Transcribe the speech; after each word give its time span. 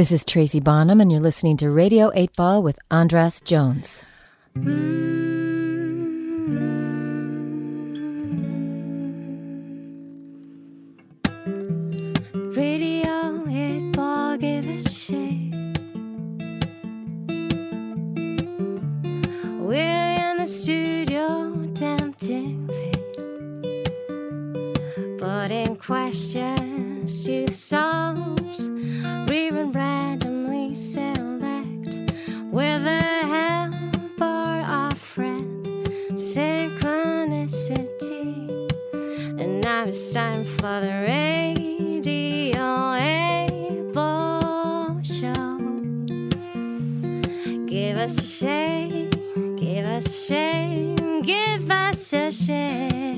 This 0.00 0.12
is 0.12 0.24
Tracy 0.24 0.60
Bonham, 0.60 1.02
and 1.02 1.12
you're 1.12 1.20
listening 1.20 1.58
to 1.58 1.68
Radio 1.68 2.10
8 2.14 2.34
Ball 2.34 2.62
with 2.62 2.78
Andras 2.90 3.38
Jones. 3.42 4.02
Radio 4.54 4.80
Synchronicity. 36.30 38.46
And 39.40 39.60
now 39.64 39.86
it's 39.86 40.12
time 40.12 40.44
for 40.44 40.80
the 40.80 41.02
Radio 41.08 42.94
Able 42.94 45.02
Show. 45.02 45.58
Give 47.66 47.98
us 47.98 48.16
a 48.16 48.22
shake, 48.22 49.10
give 49.58 49.86
us 49.86 50.06
a 50.06 50.10
shake, 50.28 51.24
give 51.24 51.68
us 51.68 52.12
a 52.12 52.30
shake. 52.30 53.09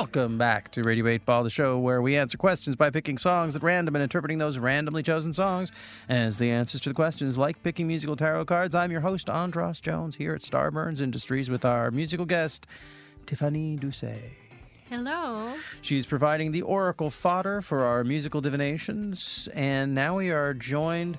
Welcome 0.00 0.38
back 0.38 0.72
to 0.72 0.82
Radio 0.82 1.06
8 1.08 1.26
Ball, 1.26 1.44
the 1.44 1.50
show 1.50 1.78
where 1.78 2.00
we 2.00 2.16
answer 2.16 2.38
questions 2.38 2.74
by 2.74 2.88
picking 2.88 3.18
songs 3.18 3.54
at 3.54 3.62
random 3.62 3.94
and 3.94 4.02
interpreting 4.02 4.38
those 4.38 4.56
randomly 4.56 5.02
chosen 5.02 5.34
songs 5.34 5.70
as 6.08 6.38
the 6.38 6.50
answers 6.50 6.80
to 6.80 6.88
the 6.88 6.94
questions, 6.94 7.36
like 7.36 7.62
picking 7.62 7.86
musical 7.86 8.16
tarot 8.16 8.46
cards. 8.46 8.74
I'm 8.74 8.90
your 8.90 9.02
host, 9.02 9.28
Andras 9.28 9.78
Jones, 9.78 10.16
here 10.16 10.34
at 10.34 10.40
Starburns 10.40 11.02
Industries 11.02 11.50
with 11.50 11.66
our 11.66 11.90
musical 11.90 12.24
guest, 12.24 12.66
Tiffany 13.26 13.76
Doucet. 13.76 14.32
Hello. 14.88 15.52
She's 15.82 16.06
providing 16.06 16.52
the 16.52 16.62
oracle 16.62 17.10
fodder 17.10 17.60
for 17.60 17.84
our 17.84 18.02
musical 18.02 18.40
divinations, 18.40 19.50
and 19.52 19.94
now 19.94 20.16
we 20.16 20.30
are 20.30 20.54
joined 20.54 21.18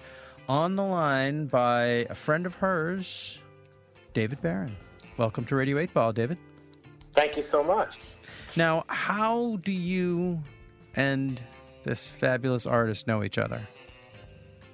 on 0.49 0.75
the 0.75 0.83
line 0.83 1.45
by 1.45 2.07
a 2.09 2.15
friend 2.15 2.47
of 2.47 2.55
hers, 2.55 3.37
David 4.15 4.41
Barron. 4.41 4.75
Welcome 5.17 5.45
to 5.45 5.55
Radio 5.55 5.77
8 5.77 5.93
Ball, 5.93 6.13
David. 6.13 6.39
Thank 7.13 7.37
you 7.37 7.43
so 7.43 7.63
much. 7.63 7.99
Now, 8.55 8.85
how 8.87 9.57
do 9.63 9.71
you 9.71 10.41
and 10.95 11.41
this 11.83 12.09
fabulous 12.09 12.65
artist 12.65 13.07
know 13.07 13.23
each 13.23 13.37
other? 13.37 13.67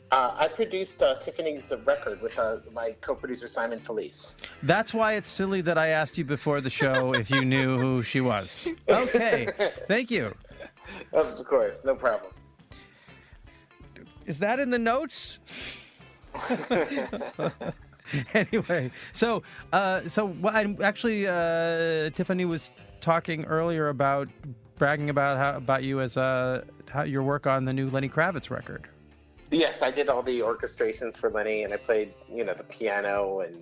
Uh, 0.09 0.33
I 0.37 0.47
produced 0.47 1.01
uh, 1.01 1.19
Tiffany's 1.19 1.73
record 1.85 2.21
with 2.21 2.37
uh, 2.39 2.57
my 2.71 2.95
co-producer 3.01 3.49
Simon 3.49 3.79
Felice. 3.79 4.37
That's 4.63 4.93
why 4.93 5.13
it's 5.13 5.29
silly 5.29 5.59
that 5.61 5.77
I 5.77 5.89
asked 5.89 6.17
you 6.17 6.23
before 6.23 6.61
the 6.61 6.69
show 6.69 7.13
if 7.15 7.29
you 7.29 7.43
knew 7.43 7.77
who 7.77 8.03
she 8.03 8.21
was. 8.21 8.69
Okay, 8.87 9.49
thank 9.87 10.09
you. 10.09 10.33
Of 11.11 11.43
course, 11.45 11.81
no 11.83 11.93
problem. 11.93 12.31
Is 14.25 14.39
that 14.39 14.59
in 14.59 14.69
the 14.69 14.79
notes? 14.79 15.39
anyway, 18.33 18.91
so 19.11 19.43
uh, 19.73 20.01
so 20.07 20.25
well, 20.25 20.55
I'm 20.55 20.77
actually 20.81 21.27
uh, 21.27 22.09
Tiffany 22.11 22.45
was 22.45 22.71
talking 23.01 23.45
earlier 23.45 23.89
about 23.89 24.29
bragging 24.77 25.09
about 25.09 25.37
how 25.37 25.57
about 25.57 25.83
you 25.83 26.01
as 26.01 26.17
uh, 26.17 26.63
how 26.89 27.03
your 27.03 27.23
work 27.23 27.47
on 27.47 27.65
the 27.65 27.73
new 27.73 27.89
Lenny 27.89 28.09
Kravitz 28.09 28.49
record. 28.49 28.87
Yes, 29.49 29.81
I 29.81 29.91
did 29.91 30.09
all 30.09 30.21
the 30.21 30.39
orchestrations 30.41 31.17
for 31.17 31.29
Lenny, 31.29 31.63
and 31.63 31.73
I 31.73 31.77
played, 31.77 32.13
you 32.29 32.43
know, 32.43 32.53
the 32.53 32.65
piano 32.65 33.39
and 33.39 33.55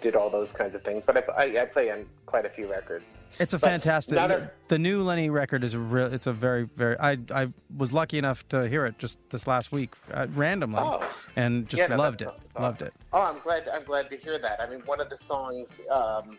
did 0.00 0.14
all 0.16 0.30
those 0.30 0.52
kinds 0.52 0.74
of 0.74 0.82
things. 0.82 1.04
But 1.04 1.28
I, 1.30 1.44
I, 1.44 1.62
I 1.62 1.64
play 1.66 1.90
on 1.90 2.06
quite 2.26 2.44
a 2.44 2.48
few 2.48 2.70
records. 2.70 3.16
It's 3.40 3.54
a 3.54 3.58
But 3.58 3.68
fantastic. 3.70 4.16
a- 4.18 4.50
the 4.68 4.78
new 4.78 5.02
Lenny 5.02 5.30
record 5.30 5.64
is 5.64 5.74
a 5.74 5.78
real. 5.78 6.12
It's 6.12 6.26
a 6.26 6.32
very 6.32 6.68
very. 6.76 6.98
I 6.98 7.18
I 7.34 7.52
was 7.76 7.92
lucky 7.92 8.18
enough 8.18 8.46
to 8.48 8.68
hear 8.68 8.86
it 8.86 8.98
just 8.98 9.18
this 9.30 9.46
last 9.46 9.72
week 9.72 9.94
uh, 10.12 10.26
randomly, 10.34 10.80
Oh. 10.80 11.08
And 11.36 11.68
just 11.68 11.88
no, 11.88 11.96
loved 11.96 12.22
it. 12.22 12.28
awesome. 12.28 12.42
Loved 12.62 12.82
it. 12.82 12.92
Oh, 13.12 13.20
I'm 13.22 13.38
glad. 13.40 13.68
I'm 13.68 13.84
glad 13.84 14.10
to 14.10 14.16
hear 14.16 14.38
that. 14.38 14.60
I 14.60 14.68
mean, 14.68 14.80
one 14.86 15.00
of 15.00 15.08
the 15.10 15.16
songs 15.16 15.80
um, 15.90 16.38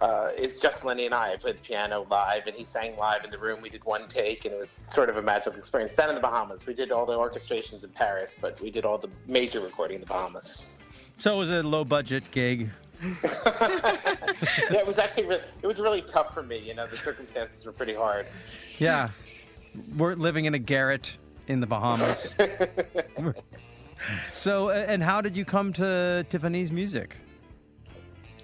uh, 0.00 0.30
is 0.36 0.58
just 0.58 0.84
Lenny 0.84 1.06
and 1.06 1.14
I. 1.14 1.32
I 1.32 1.36
played 1.36 1.56
the 1.58 1.62
piano 1.62 2.06
live, 2.10 2.46
and 2.46 2.54
he 2.54 2.64
sang 2.64 2.96
live 2.96 3.24
in 3.24 3.30
the 3.30 3.38
room. 3.38 3.60
We 3.60 3.68
did 3.70 3.84
one 3.84 4.06
take, 4.08 4.44
and 4.44 4.54
it 4.54 4.58
was 4.58 4.80
sort 4.88 5.08
of 5.08 5.16
a 5.16 5.22
magical 5.22 5.58
experience. 5.58 5.94
Down 5.94 6.08
in 6.10 6.14
the 6.14 6.20
Bahamas, 6.20 6.66
we 6.66 6.74
did 6.74 6.92
all 6.92 7.04
the 7.06 7.16
orchestrations 7.16 7.82
in 7.84 7.90
Paris, 7.90 8.36
but 8.40 8.60
we 8.60 8.70
did 8.70 8.84
all 8.84 8.98
the 8.98 9.10
major 9.26 9.60
recording 9.60 9.96
in 9.96 10.00
the 10.02 10.06
Bahamas. 10.06 10.77
So 11.18 11.34
it 11.34 11.36
was 11.36 11.50
a 11.50 11.64
low 11.64 11.84
budget 11.84 12.30
gig. 12.30 12.70
yeah, 13.02 13.98
it 14.70 14.86
was 14.86 14.98
actually 14.98 15.26
re- 15.26 15.42
it 15.62 15.66
was 15.66 15.80
really 15.80 16.02
tough 16.02 16.32
for 16.32 16.44
me. 16.44 16.58
You 16.58 16.74
know, 16.74 16.86
the 16.86 16.96
circumstances 16.96 17.66
were 17.66 17.72
pretty 17.72 17.94
hard. 17.94 18.28
Yeah, 18.78 19.10
we're 19.96 20.14
living 20.14 20.44
in 20.44 20.54
a 20.54 20.58
garret 20.58 21.18
in 21.48 21.60
the 21.60 21.66
Bahamas. 21.66 22.38
so, 24.32 24.70
uh, 24.70 24.84
and 24.88 25.02
how 25.02 25.20
did 25.20 25.36
you 25.36 25.44
come 25.44 25.72
to 25.74 26.24
Tiffany's 26.28 26.70
music? 26.70 27.16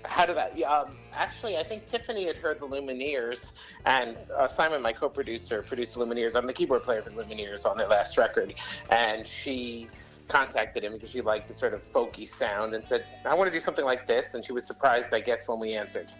How 0.04 0.26
did 0.26 0.36
that? 0.36 0.58
Yeah, 0.58 0.70
um, 0.70 0.96
actually, 1.12 1.56
I 1.56 1.62
think 1.62 1.86
Tiffany 1.86 2.26
had 2.26 2.36
heard 2.36 2.60
the 2.60 2.66
Lumineers, 2.66 3.52
and 3.86 4.16
uh, 4.36 4.48
Simon, 4.48 4.82
my 4.82 4.92
co-producer, 4.92 5.62
produced 5.62 5.96
Lumineers. 5.96 6.34
I'm 6.34 6.46
the 6.46 6.52
keyboard 6.52 6.82
player 6.82 7.02
for 7.02 7.10
Lumineers 7.10 7.64
on 7.64 7.78
their 7.78 7.88
last 7.88 8.18
record, 8.18 8.54
and 8.90 9.26
she 9.26 9.88
contacted 10.28 10.84
him 10.84 10.94
because 10.94 11.10
she 11.10 11.20
liked 11.20 11.48
the 11.48 11.54
sort 11.54 11.74
of 11.74 11.82
folky 11.82 12.26
sound 12.26 12.74
and 12.74 12.86
said, 12.86 13.04
"I 13.24 13.34
want 13.34 13.48
to 13.48 13.52
do 13.52 13.60
something 13.60 13.84
like 13.84 14.06
this." 14.06 14.34
And 14.34 14.44
she 14.44 14.52
was 14.52 14.66
surprised, 14.66 15.12
I 15.12 15.20
guess, 15.20 15.48
when 15.48 15.58
we 15.58 15.74
answered. 15.74 16.10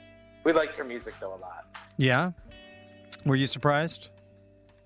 We 0.45 0.53
liked 0.53 0.77
her 0.77 0.85
music 0.85 1.15
though 1.21 1.35
a 1.35 1.41
lot. 1.41 1.65
Yeah, 1.97 2.33
were 3.25 3.37
you 3.37 3.47
surprised, 3.47 4.11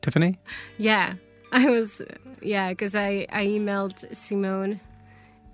Tiffany? 0.02 0.38
Yeah, 0.76 1.14
I 1.52 1.68
was. 1.68 2.00
Yeah, 2.40 2.70
because 2.70 2.94
I 2.94 3.26
I 3.30 3.46
emailed 3.46 4.14
Simon, 4.14 4.80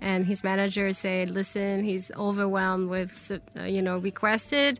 and 0.01 0.25
his 0.25 0.43
manager 0.43 0.93
said, 0.93 1.31
"Listen, 1.31 1.83
he's 1.83 2.11
overwhelmed 2.15 2.89
with 2.89 3.31
uh, 3.57 3.63
you 3.63 3.81
know 3.81 3.97
requested. 3.97 4.79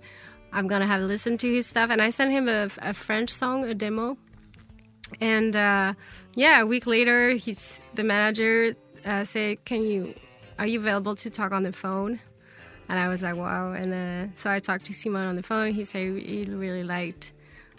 I'm 0.53 0.67
gonna 0.67 0.87
have 0.87 1.01
to 1.01 1.07
listen 1.07 1.37
to 1.39 1.53
his 1.53 1.65
stuff." 1.65 1.89
And 1.89 2.01
I 2.01 2.09
sent 2.09 2.31
him 2.31 2.47
a, 2.47 2.69
a 2.79 2.93
French 2.93 3.29
song, 3.31 3.65
a 3.65 3.73
demo. 3.73 4.17
And 5.21 5.55
uh, 5.55 5.93
yeah, 6.35 6.61
a 6.61 6.65
week 6.65 6.87
later, 6.87 7.31
he's 7.31 7.81
the 7.93 8.03
manager 8.03 8.75
uh, 9.05 9.23
said, 9.23 9.63
"Can 9.65 9.83
you? 9.83 10.15
Are 10.57 10.67
you 10.67 10.79
available 10.79 11.15
to 11.15 11.29
talk 11.29 11.51
on 11.51 11.63
the 11.63 11.71
phone?" 11.71 12.19
And 12.89 12.99
I 12.99 13.07
was 13.07 13.23
like, 13.23 13.35
"Wow!" 13.35 13.73
And 13.73 13.93
uh, 13.93 14.33
so 14.35 14.49
I 14.49 14.59
talked 14.59 14.85
to 14.85 14.93
Simon 14.93 15.27
on 15.27 15.35
the 15.35 15.43
phone. 15.43 15.73
He 15.73 15.83
said 15.83 16.17
he 16.17 16.43
really 16.47 16.83
liked 16.83 17.31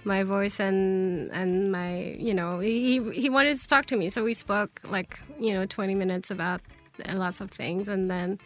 my 0.04 0.22
voice 0.22 0.60
and 0.60 1.28
and 1.32 1.72
my 1.72 2.16
you 2.18 2.32
know 2.32 2.60
he 2.60 3.02
he 3.12 3.28
wanted 3.28 3.58
to 3.58 3.66
talk 3.66 3.86
to 3.86 3.96
me 3.96 4.08
so 4.08 4.22
we 4.22 4.32
spoke 4.32 4.80
like 4.88 5.18
you 5.40 5.52
know 5.52 5.66
20 5.66 5.96
minutes 5.96 6.30
about 6.30 6.60
lots 7.12 7.40
of 7.40 7.50
things 7.50 7.88
and 7.88 8.08
then 8.08 8.38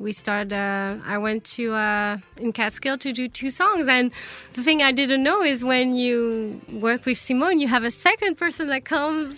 we 0.00 0.12
started 0.12 0.52
uh, 0.52 0.96
i 1.04 1.16
went 1.18 1.44
to 1.44 1.64
uh, 1.74 2.16
in 2.38 2.52
catskill 2.52 2.96
to 2.96 3.12
do 3.12 3.28
two 3.28 3.50
songs 3.50 3.86
and 3.86 4.10
the 4.54 4.62
thing 4.62 4.82
i 4.82 4.90
didn't 4.90 5.22
know 5.22 5.42
is 5.42 5.62
when 5.62 5.94
you 5.94 6.60
work 6.72 7.04
with 7.06 7.18
simon 7.18 7.60
you 7.60 7.68
have 7.68 7.84
a 7.84 7.90
second 7.90 8.36
person 8.36 8.68
that 8.68 8.84
comes 8.84 9.28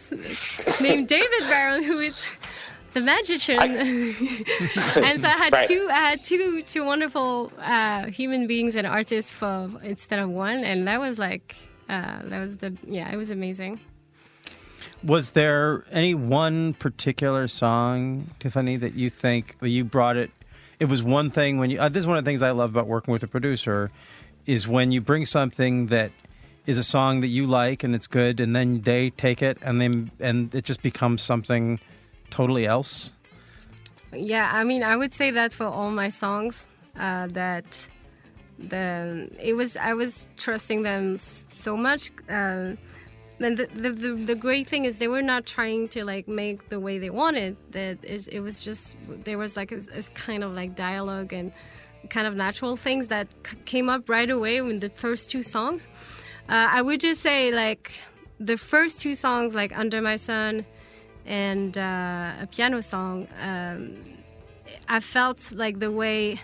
named 0.81 1.09
david 1.09 1.43
barron 1.51 1.83
who 1.83 1.99
is 1.99 2.37
the 2.95 3.01
magician 3.01 3.59
and 5.09 5.21
so 5.21 5.27
i 5.29 5.37
had 5.45 5.53
Right. 5.53 5.69
two 5.69 5.89
i 5.91 6.01
had 6.11 6.23
two 6.23 6.63
two 6.63 6.85
wonderful 6.85 7.53
uh, 7.59 8.07
human 8.07 8.47
beings 8.47 8.77
and 8.77 8.87
artists 8.87 9.31
for 9.31 9.69
instead 9.83 10.19
of 10.21 10.29
one 10.31 10.59
and 10.71 10.87
that 10.87 11.01
was 11.01 11.19
like 11.19 11.57
uh, 11.89 12.21
that 12.31 12.41
was 12.41 12.59
the 12.59 12.71
yeah 12.87 13.11
it 13.13 13.17
was 13.17 13.31
amazing 13.31 13.81
Was 15.05 15.33
there 15.33 15.85
any 15.91 16.15
one 16.15 16.75
particular 16.75 17.49
song, 17.49 18.31
Tiffany, 18.39 18.77
that 18.79 18.95
you 18.95 19.11
think 19.11 19.57
you 19.61 19.83
brought 19.85 20.17
it? 20.17 20.31
It 20.83 20.89
was 20.89 21.01
one 21.01 21.31
thing 21.31 21.59
when 21.59 21.71
you. 21.71 21.79
Uh, 21.79 21.89
this 21.89 22.01
is 22.01 22.07
one 22.09 22.19
of 22.19 22.25
the 22.25 22.29
things 22.29 22.43
I 22.43 22.51
love 22.51 22.71
about 22.71 22.89
working 22.89 23.13
with 23.13 23.23
a 23.23 23.29
producer, 23.29 23.89
is 24.47 24.67
when 24.67 24.91
you 24.91 25.01
bring 25.01 25.25
something 25.27 25.87
that 25.87 26.11
is 26.67 26.77
a 26.77 26.83
song 26.83 27.21
that 27.21 27.29
you 27.29 27.47
like 27.47 27.85
and 27.85 27.95
it's 27.95 28.09
good, 28.09 28.41
and 28.41 28.57
then 28.57 28.81
they 28.81 29.11
take 29.11 29.43
it 29.43 29.59
and 29.63 29.81
then 29.81 30.11
and 30.19 30.53
it 30.53 30.65
just 30.65 30.83
becomes 30.83 31.23
something 31.23 31.79
totally 32.31 32.67
else. 32.67 33.13
Yeah, 34.13 34.51
I 34.53 34.65
mean, 34.65 34.83
I 34.83 34.97
would 34.97 35.15
say 35.15 35.31
that 35.31 35.53
for 35.53 35.67
all 35.67 35.93
my 35.93 36.09
songs, 36.09 36.67
uh, 36.99 37.29
that 37.29 37.89
the 38.59 39.31
it 39.39 39.55
was 39.55 39.77
I 39.77 39.95
was 39.95 40.27
trusting 40.37 40.83
them 40.83 41.17
so 41.21 41.77
much. 41.77 42.11
Uh, 42.29 42.73
and 43.39 43.57
the, 43.57 43.67
the, 43.67 44.15
the, 44.15 44.35
great 44.35 44.69
thing 44.69 44.85
is 44.85 44.99
they 44.99 45.09
were 45.09 45.23
not 45.23 45.47
trying 45.47 45.89
to 45.89 46.05
like 46.05 46.29
make 46.29 46.69
the 46.69 46.79
way 46.79 46.99
they 46.99 47.11
wanted. 47.11 47.57
That 47.73 48.05
is, 48.05 48.29
it 48.29 48.41
was 48.41 48.61
just 48.61 48.97
there 49.09 49.39
was 49.39 49.57
like 49.57 49.73
a 49.73 49.81
kind 50.15 50.45
of 50.45 50.55
like 50.55 50.77
dialogue 50.77 51.33
and 51.33 51.53
kind 52.09 52.27
of 52.27 52.35
natural 52.35 52.77
things 52.77 53.09
that 53.09 53.29
c- 53.47 53.57
came 53.65 53.89
up 53.89 54.09
right 54.09 54.31
away 54.31 54.59
in 54.59 54.79
the 54.81 54.91
first 54.91 55.31
two 55.31 55.43
songs. 55.43 55.87
Uh, 56.49 56.69
I 56.71 56.83
would 56.83 57.01
just 57.01 57.21
say 57.21 57.53
like 57.53 57.93
the 58.39 58.57
first 58.57 59.01
two 59.01 59.15
songs, 59.15 59.55
like 59.55 59.77
Under 59.77 60.01
My 60.01 60.17
Sun 60.17 60.67
and 61.27 61.77
uh, 61.79 62.33
a 62.43 62.49
piano 62.51 62.81
song. 62.81 63.29
Um, 63.41 63.97
I 64.89 65.01
felt 65.01 65.53
like 65.53 65.79
the 65.79 65.93
way 65.93 66.41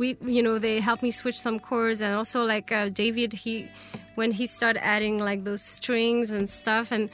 we, 0.00 0.06
you 0.36 0.42
know, 0.46 0.56
they 0.58 0.76
helped 0.88 1.02
me 1.08 1.10
switch 1.22 1.38
some 1.46 1.58
chords, 1.68 2.00
and 2.04 2.12
also 2.20 2.38
like 2.54 2.68
uh, 2.72 2.88
David, 3.02 3.30
he 3.44 3.54
when 4.18 4.30
he 4.38 4.44
started 4.46 4.82
adding 4.94 5.16
like 5.30 5.40
those 5.48 5.62
strings 5.76 6.26
and 6.36 6.48
stuff, 6.62 6.86
and 6.96 7.04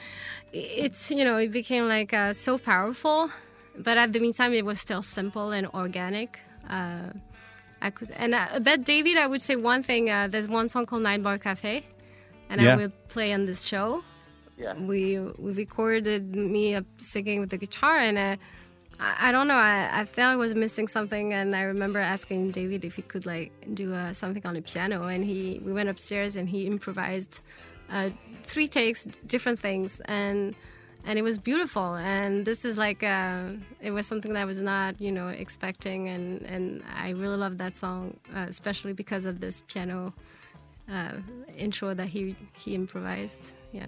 it's 0.53 1.11
you 1.17 1.23
know 1.27 1.37
it 1.45 1.51
became 1.61 1.85
like 1.97 2.11
uh, 2.13 2.33
so 2.33 2.57
powerful. 2.57 3.19
But 3.87 3.95
at 4.03 4.09
the 4.13 4.19
meantime, 4.25 4.51
it 4.61 4.65
was 4.65 4.79
still 4.87 5.03
simple 5.03 5.47
and 5.57 5.65
organic. 5.83 6.39
Uh, 6.69 7.09
I 7.81 7.89
could, 7.95 8.09
and 8.23 8.33
uh, 8.33 8.47
about 8.61 8.79
David, 8.93 9.15
I 9.17 9.27
would 9.31 9.41
say 9.47 9.55
one 9.73 9.81
thing. 9.83 10.03
Uh, 10.09 10.27
there's 10.31 10.47
one 10.59 10.67
song 10.73 10.85
called 10.89 11.03
Nine 11.09 11.21
Bar 11.21 11.37
Cafe, 11.37 11.83
and 12.49 12.61
Yeah. 12.61 12.73
I 12.73 12.75
will 12.79 12.93
play 13.13 13.29
on 13.37 13.45
this 13.49 13.61
show 13.71 13.87
Yeah. 14.57 14.73
we 14.91 14.99
we 15.45 15.49
recorded 15.65 16.21
me 16.55 16.63
uh, 16.79 16.81
singing 16.97 17.37
with 17.41 17.51
the 17.53 17.59
guitar 17.65 17.97
and 18.07 18.17
uh, 18.17 18.35
I, 18.99 19.31
don't 19.31 19.47
know. 19.47 19.55
I, 19.55 20.01
I 20.01 20.05
felt 20.05 20.33
I 20.33 20.35
was 20.35 20.55
missing 20.55 20.87
something 20.87 21.33
and 21.33 21.55
I 21.55 21.61
remember 21.61 21.99
asking 21.99 22.51
David 22.51 22.83
if 22.83 22.95
he 22.95 23.03
could 23.03 23.25
like 23.25 23.51
do 23.73 23.93
uh, 23.93 24.13
something 24.13 24.45
on 24.45 24.55
the 24.55 24.61
piano 24.61 25.07
and 25.07 25.23
he 25.23 25.61
we 25.63 25.71
went 25.71 25.89
upstairs 25.89 26.35
and 26.35 26.49
he 26.49 26.65
improvised 26.65 27.41
uh, 27.91 28.09
three 28.43 28.67
takes 28.67 29.05
different 29.25 29.59
things 29.59 30.01
and 30.05 30.55
and 31.05 31.17
it 31.17 31.21
was 31.21 31.37
beautiful. 31.37 31.95
And 31.95 32.43
this 32.43 32.65
is 32.65 32.77
like 32.77 33.03
uh, 33.03 33.51
it 33.81 33.91
was 33.91 34.07
something 34.07 34.33
that 34.33 34.41
I 34.41 34.45
was 34.45 34.61
not 34.61 34.99
you 34.99 35.11
know 35.11 35.27
expecting 35.27 36.09
and 36.09 36.41
and 36.43 36.83
I 36.95 37.11
really 37.11 37.37
love 37.37 37.57
that 37.59 37.77
song 37.77 38.19
uh, 38.35 38.45
especially 38.47 38.93
because 38.93 39.25
of 39.25 39.39
this 39.39 39.63
piano 39.67 40.13
uh, 40.91 41.13
intro 41.55 41.93
that 41.93 42.07
he 42.07 42.35
he 42.57 42.73
improvised. 42.73 43.53
Yeah. 43.71 43.87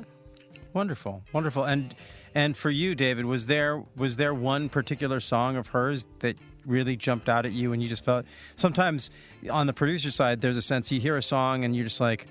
Wonderful, 0.73 1.23
wonderful. 1.33 1.63
And 1.63 1.95
and 2.35 2.55
for 2.55 2.69
you, 2.69 2.95
David, 2.95 3.25
was 3.25 3.45
there 3.45 3.83
was 3.95 4.17
there 4.17 4.33
one 4.33 4.69
particular 4.69 5.19
song 5.19 5.55
of 5.55 5.69
hers 5.69 6.05
that 6.19 6.37
really 6.65 6.95
jumped 6.95 7.29
out 7.29 7.45
at 7.45 7.51
you, 7.51 7.73
and 7.73 7.81
you 7.81 7.89
just 7.89 8.05
felt 8.05 8.25
sometimes 8.55 9.09
on 9.49 9.67
the 9.67 9.73
producer 9.73 10.11
side, 10.11 10.41
there's 10.41 10.57
a 10.57 10.61
sense 10.61 10.91
you 10.91 10.99
hear 10.99 11.17
a 11.17 11.23
song 11.23 11.65
and 11.65 11.75
you're 11.75 11.85
just 11.85 11.99
like, 12.01 12.27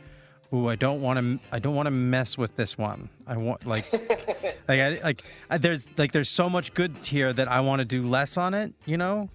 "Ooh, 0.52 0.68
I 0.68 0.76
don't 0.76 1.00
want 1.00 1.18
to, 1.18 1.38
I 1.54 1.58
don't 1.58 1.74
want 1.74 1.86
to 1.86 1.90
mess 1.90 2.38
with 2.38 2.56
this 2.56 2.78
one. 2.78 3.08
I 3.26 3.36
want 3.36 3.66
like, 3.66 3.90
like, 4.68 4.80
I, 4.80 5.00
like 5.02 5.22
I, 5.50 5.58
there's 5.58 5.88
like 5.98 6.12
there's 6.12 6.28
so 6.28 6.48
much 6.48 6.74
good 6.74 6.96
here 6.98 7.32
that 7.32 7.48
I 7.48 7.60
want 7.60 7.80
to 7.80 7.84
do 7.84 8.06
less 8.06 8.36
on 8.36 8.54
it. 8.54 8.72
You 8.86 8.96
know." 8.96 9.28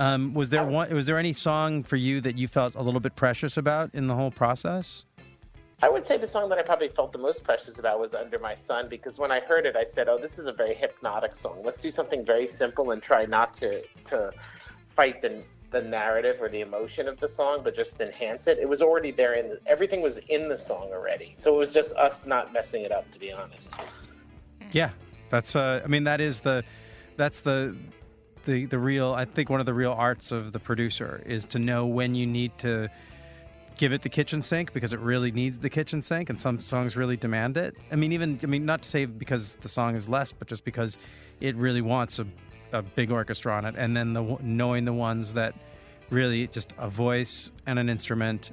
Um, 0.00 0.34
was 0.34 0.50
there 0.50 0.64
one? 0.64 0.92
Was 0.92 1.06
there 1.06 1.18
any 1.18 1.32
song 1.32 1.84
for 1.84 1.94
you 1.94 2.20
that 2.22 2.36
you 2.36 2.48
felt 2.48 2.74
a 2.74 2.82
little 2.82 2.98
bit 2.98 3.14
precious 3.14 3.56
about 3.56 3.94
in 3.94 4.08
the 4.08 4.16
whole 4.16 4.32
process? 4.32 5.04
I 5.84 5.88
would 5.90 6.06
say 6.06 6.16
the 6.16 6.26
song 6.26 6.48
that 6.48 6.58
I 6.58 6.62
probably 6.62 6.88
felt 6.88 7.12
the 7.12 7.18
most 7.18 7.44
precious 7.44 7.78
about 7.78 8.00
was 8.00 8.14
Under 8.14 8.38
My 8.38 8.54
Sun 8.54 8.88
because 8.88 9.18
when 9.18 9.30
I 9.30 9.40
heard 9.40 9.66
it, 9.66 9.76
I 9.76 9.84
said, 9.84 10.08
"Oh, 10.08 10.16
this 10.16 10.38
is 10.38 10.46
a 10.46 10.52
very 10.52 10.74
hypnotic 10.74 11.34
song. 11.34 11.60
Let's 11.62 11.82
do 11.82 11.90
something 11.90 12.24
very 12.24 12.46
simple 12.46 12.92
and 12.92 13.02
try 13.02 13.26
not 13.26 13.52
to 13.54 13.82
to 14.06 14.32
fight 14.88 15.20
the 15.20 15.42
the 15.72 15.82
narrative 15.82 16.38
or 16.40 16.48
the 16.48 16.62
emotion 16.62 17.06
of 17.06 17.20
the 17.20 17.28
song, 17.28 17.60
but 17.62 17.76
just 17.76 18.00
enhance 18.00 18.46
it." 18.46 18.58
It 18.58 18.66
was 18.66 18.80
already 18.80 19.10
there, 19.10 19.34
and 19.34 19.58
everything 19.66 20.00
was 20.00 20.16
in 20.30 20.48
the 20.48 20.56
song 20.56 20.88
already. 20.90 21.34
So 21.36 21.54
it 21.54 21.58
was 21.58 21.74
just 21.74 21.92
us 21.96 22.24
not 22.24 22.50
messing 22.50 22.84
it 22.84 22.90
up, 22.90 23.10
to 23.10 23.18
be 23.18 23.30
honest. 23.30 23.68
Yeah, 24.72 24.88
that's. 25.28 25.54
Uh, 25.54 25.82
I 25.84 25.86
mean, 25.86 26.04
that 26.04 26.22
is 26.22 26.40
the, 26.40 26.64
that's 27.18 27.42
the, 27.42 27.76
the 28.46 28.64
the 28.64 28.78
real. 28.78 29.12
I 29.12 29.26
think 29.26 29.50
one 29.50 29.60
of 29.60 29.66
the 29.66 29.74
real 29.74 29.92
arts 29.92 30.32
of 30.32 30.52
the 30.52 30.60
producer 30.60 31.22
is 31.26 31.44
to 31.48 31.58
know 31.58 31.84
when 31.84 32.14
you 32.14 32.26
need 32.26 32.56
to 32.60 32.88
give 33.76 33.92
it 33.92 34.02
the 34.02 34.08
kitchen 34.08 34.42
sink 34.42 34.72
because 34.72 34.92
it 34.92 35.00
really 35.00 35.30
needs 35.30 35.58
the 35.58 35.70
kitchen 35.70 36.02
sink, 36.02 36.30
and 36.30 36.38
some 36.38 36.60
songs 36.60 36.96
really 36.96 37.16
demand 37.16 37.56
it. 37.56 37.76
I 37.90 37.96
mean, 37.96 38.12
even 38.12 38.38
I 38.42 38.46
mean, 38.46 38.64
not 38.64 38.82
to 38.82 38.88
say 38.88 39.04
because 39.04 39.56
the 39.56 39.68
song 39.68 39.96
is 39.96 40.08
less, 40.08 40.32
but 40.32 40.48
just 40.48 40.64
because 40.64 40.98
it 41.40 41.56
really 41.56 41.82
wants 41.82 42.18
a, 42.18 42.26
a 42.72 42.82
big 42.82 43.10
orchestra 43.10 43.54
on 43.54 43.64
it, 43.64 43.74
and 43.76 43.96
then 43.96 44.12
the 44.12 44.38
knowing 44.42 44.84
the 44.84 44.92
ones 44.92 45.34
that 45.34 45.54
really 46.10 46.46
just 46.48 46.72
a 46.78 46.88
voice 46.88 47.50
and 47.66 47.78
an 47.78 47.88
instrument, 47.88 48.52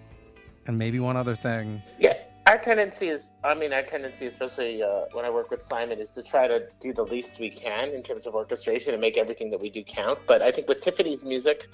and 0.67 0.77
maybe 0.77 0.99
one 0.99 1.17
other 1.17 1.35
thing. 1.35 1.81
Yeah, 1.99 2.17
our 2.47 2.57
tendency 2.57 3.09
is, 3.09 3.31
I 3.43 3.53
mean, 3.53 3.71
our 3.71 3.83
tendency, 3.83 4.25
especially 4.25 4.81
uh, 4.81 5.05
when 5.11 5.25
I 5.25 5.29
work 5.29 5.51
with 5.51 5.63
Simon, 5.63 5.99
is 5.99 6.09
to 6.11 6.23
try 6.23 6.47
to 6.47 6.67
do 6.79 6.93
the 6.93 7.03
least 7.03 7.39
we 7.39 7.49
can 7.49 7.89
in 7.89 8.03
terms 8.03 8.25
of 8.25 8.35
orchestration 8.35 8.93
and 8.93 9.01
make 9.01 9.17
everything 9.17 9.51
that 9.51 9.61
we 9.61 9.69
do 9.69 9.83
count. 9.83 10.19
But 10.27 10.41
I 10.41 10.51
think 10.51 10.67
with 10.67 10.81
Tiffany's 10.81 11.23
music, 11.23 11.67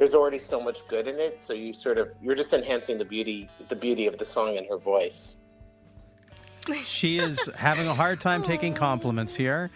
there's 0.00 0.14
already 0.14 0.38
so 0.38 0.58
much 0.58 0.88
good 0.88 1.06
in 1.06 1.20
it, 1.20 1.42
so 1.42 1.52
you 1.52 1.74
sort 1.74 1.98
of 1.98 2.10
you're 2.22 2.34
just 2.34 2.54
enhancing 2.54 2.96
the 2.96 3.04
beauty, 3.04 3.50
the 3.68 3.76
beauty 3.76 4.06
of 4.06 4.16
the 4.16 4.24
song 4.24 4.56
and 4.56 4.66
her 4.66 4.78
voice. 4.78 5.36
She 6.86 7.18
is 7.18 7.50
having 7.54 7.86
a 7.86 7.92
hard 7.92 8.18
time 8.18 8.42
taking 8.42 8.72
compliments 8.72 9.34
here, 9.34 9.70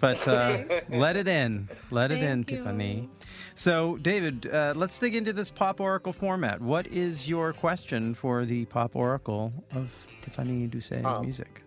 but 0.00 0.26
uh, 0.26 0.64
let 0.88 1.14
it 1.16 1.28
in. 1.28 1.68
Let 1.92 2.10
it 2.10 2.20
in, 2.20 2.40
you. 2.40 2.44
Tiffany. 2.44 3.08
So, 3.54 3.96
David, 3.98 4.48
uh, 4.52 4.72
let's 4.74 4.98
dig 4.98 5.14
into 5.14 5.32
this 5.32 5.50
Pop 5.50 5.80
Oracle 5.80 6.12
format. 6.12 6.60
What 6.60 6.88
is 6.88 7.28
your 7.28 7.52
question 7.52 8.14
for 8.14 8.44
the 8.44 8.64
Pop 8.64 8.96
Oracle 8.96 9.52
of 9.72 9.92
Tiffany 10.22 10.66
Doucet's 10.66 11.06
Um, 11.06 11.22
music? 11.22 11.62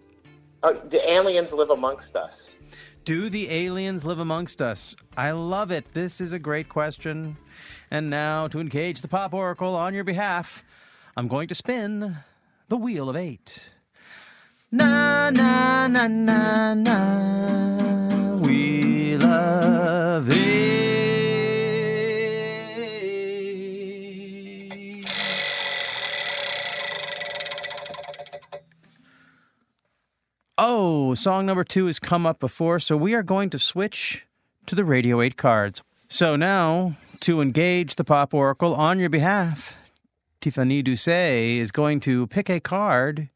Uh, 0.61 0.73
the 0.89 1.09
aliens 1.09 1.53
live 1.53 1.69
amongst 1.69 2.17
us. 2.17 2.57
Do 3.05 3.29
the 3.29 3.49
aliens 3.49 4.03
live 4.03 4.19
amongst 4.19 4.61
us? 4.61 4.95
I 5.15 5.31
love 5.31 5.71
it. 5.71 5.93
This 5.93 6.19
is 6.19 6.33
a 6.33 6.39
great 6.39 6.67
question. 6.67 7.37
And 7.93 8.09
now, 8.09 8.47
to 8.47 8.59
engage 8.59 9.01
the 9.01 9.07
Pop 9.07 9.35
Oracle 9.35 9.75
on 9.75 9.93
your 9.93 10.03
behalf, 10.03 10.65
I'm 11.15 11.27
going 11.27 11.47
to 11.49 11.53
spin 11.53 12.17
the 12.67 12.75
Wheel 12.75 13.07
of 13.07 13.15
Eight. 13.15 13.71
Na, 14.71 15.29
na, 15.29 15.85
na, 15.85 16.07
na, 16.07 16.73
na. 16.73 18.37
Wheel 18.37 19.23
of 19.23 20.27
Eight. 20.31 20.73
Oh, 30.57 31.13
song 31.13 31.45
number 31.45 31.63
two 31.63 31.85
has 31.85 31.99
come 31.99 32.25
up 32.25 32.39
before, 32.39 32.79
so 32.79 32.97
we 32.97 33.13
are 33.13 33.21
going 33.21 33.51
to 33.51 33.59
switch 33.59 34.25
to 34.65 34.73
the 34.73 34.83
Radio 34.83 35.21
8 35.21 35.37
cards. 35.37 35.83
So 36.09 36.35
now, 36.35 36.95
to 37.23 37.39
engage 37.39 37.95
the 37.95 38.03
Pop 38.03 38.33
Oracle 38.33 38.75
on 38.75 38.99
your 38.99 39.09
behalf, 39.09 39.77
Tiffany 40.41 40.83
Doucet 40.83 41.57
is 41.57 41.71
going 41.71 42.01
to 42.01 42.27
pick 42.27 42.49
a 42.49 42.59
card, 42.59 43.29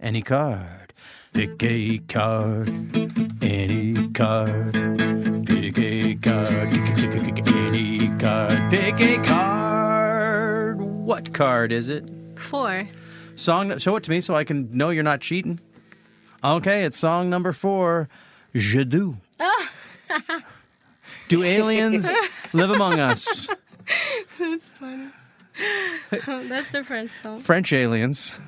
any 0.00 0.22
card. 0.22 0.94
Pick 1.34 1.62
a 1.62 1.98
card, 1.98 2.70
any 3.42 4.08
card. 4.14 4.72
Pick 5.46 5.78
a 5.78 6.14
card, 6.14 7.48
any 7.52 8.08
card. 8.16 8.70
Pick 8.70 9.00
a 9.02 9.22
card. 9.22 10.80
What 10.80 11.34
card 11.34 11.70
is 11.70 11.88
it? 11.88 12.08
four 12.36 12.88
Song, 13.34 13.76
show 13.76 13.96
it 13.96 14.04
to 14.04 14.10
me 14.10 14.22
so 14.22 14.34
I 14.34 14.44
can 14.44 14.74
know 14.74 14.88
you're 14.88 15.02
not 15.02 15.20
cheating. 15.20 15.60
Okay, 16.42 16.84
it's 16.84 16.96
song 16.96 17.28
number 17.28 17.52
four. 17.52 18.08
Je 18.54 18.84
do. 18.84 19.18
do 21.28 21.42
aliens 21.42 22.12
live 22.52 22.70
among 22.70 23.00
us? 23.00 23.48
that's 24.38 24.64
funny. 24.64 25.08
Oh, 26.26 26.44
that's 26.48 26.70
the 26.70 26.82
French 26.82 27.10
song 27.10 27.38
French 27.40 27.72
aliens. 27.72 28.40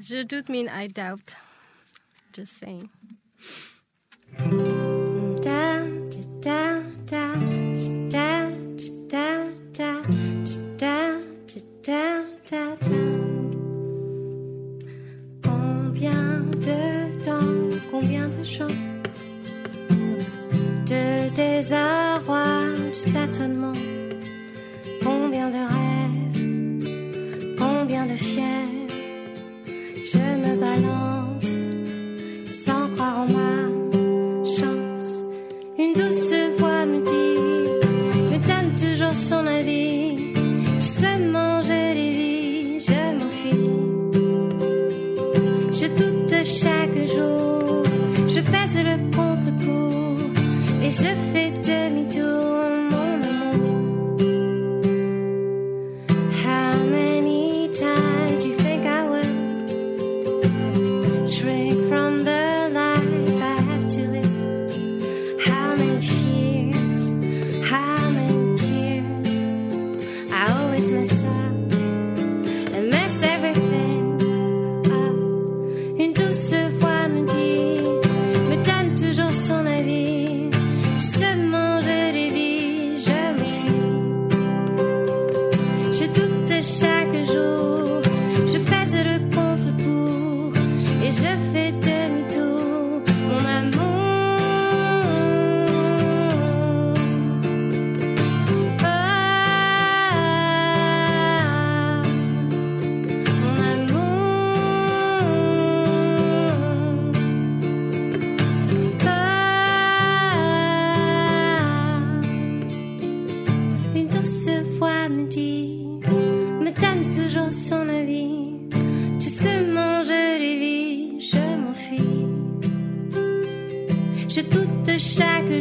Je 0.00 0.24
doute 0.24 0.48
mean 0.48 0.68
I 0.68 0.86
doubt. 0.88 1.34
Just 2.32 2.58
saying. 2.58 2.90
Combien 15.42 16.50
de 16.50 17.22
temps, 17.22 17.80
combien 17.90 18.28
de 18.28 18.44
chants, 18.44 18.97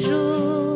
如 0.10 0.67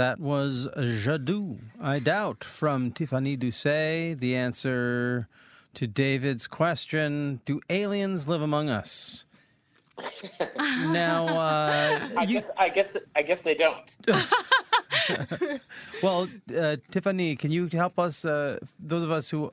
that 0.00 0.18
was 0.18 0.66
Je 0.78 1.18
doute, 1.18 1.58
I 1.78 1.98
doubt, 1.98 2.42
from 2.42 2.90
Tiffany 2.90 3.36
Doucet. 3.36 4.18
The 4.18 4.34
answer 4.34 5.28
to 5.74 5.86
David's 5.86 6.46
question 6.46 7.42
Do 7.44 7.60
aliens 7.68 8.26
live 8.26 8.40
among 8.40 8.70
us? 8.70 9.26
now, 10.56 11.28
uh, 11.28 12.08
I 12.16 12.22
you, 12.22 12.40
guess 12.40 12.50
I 12.56 12.68
guess 12.70 12.88
I 13.14 13.20
guess 13.20 13.40
they 13.42 13.54
don't. 13.54 13.90
well, 16.02 16.26
uh, 16.56 16.76
Tiffany, 16.90 17.36
can 17.36 17.50
you 17.50 17.68
help 17.70 17.98
us, 17.98 18.24
uh, 18.24 18.58
those 18.78 19.04
of 19.04 19.10
us 19.10 19.28
who 19.28 19.52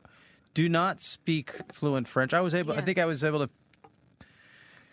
do 0.54 0.70
not 0.70 1.02
speak 1.02 1.52
fluent 1.74 2.08
French? 2.08 2.34
I 2.34 2.40
was 2.40 2.56
able, 2.56 2.72
I 2.72 2.80
think 2.80 2.98
I 2.98 3.06
was 3.06 3.22
able 3.22 3.40
to 3.40 3.50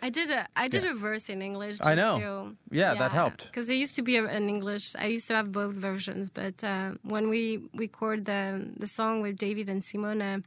I 0.05 0.11
did 0.11 0.31
a 0.31 0.47
I 0.55 0.69
did 0.69 0.85
a 0.85 0.95
verse 0.95 1.31
in 1.31 1.41
English. 1.41 1.79
Just 1.79 1.89
I 1.89 1.95
know. 1.95 2.13
To, 2.19 2.57
Yeah, 2.71 2.93
that 2.95 3.13
helped. 3.13 3.47
Because 3.47 3.71
it 3.71 3.77
used 3.85 3.95
to 3.95 4.03
be 4.03 4.17
an 4.19 4.49
English. 4.57 4.95
I 5.05 5.07
used 5.07 5.29
to 5.29 5.35
have 5.35 5.51
both 5.51 5.73
versions, 5.73 6.29
but 6.29 6.63
uh, 6.63 6.91
when 7.15 7.31
we 7.35 7.43
record 7.75 8.27
the 8.27 8.43
the 8.83 8.87
song 8.87 9.23
with 9.23 9.35
David 9.39 9.67
and 9.73 9.81
Simona, 9.81 10.45